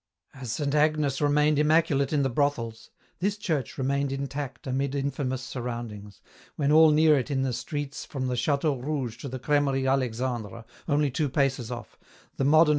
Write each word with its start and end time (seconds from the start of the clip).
As 0.33 0.51
Saint 0.51 0.73
Agnes 0.73 1.21
remained 1.21 1.59
immaculate 1.59 2.11
in 2.11 2.23
the 2.23 2.29
brothels, 2.31 2.89
this 3.19 3.37
church 3.37 3.77
remained 3.77 4.11
intact 4.11 4.65
amid 4.65 4.95
infamous 4.95 5.43
surroundings, 5.43 6.21
when 6.55 6.71
all 6.71 6.89
near 6.89 7.19
it 7.19 7.29
in 7.29 7.43
the 7.43 7.53
streets 7.53 8.03
from 8.03 8.25
the 8.25 8.35
Chiteau 8.35 8.77
Rouge 8.79 9.17
to 9.17 9.29
the 9.29 9.37
Cremerie 9.37 9.85
Alexandre, 9.85 10.65
only 10.87 11.11
two 11.11 11.29
paces 11.29 11.69
off, 11.69 11.99
the 12.37 12.43
modern 12.45 12.61
EN 12.61 12.67
ROUTE. 12.67 12.69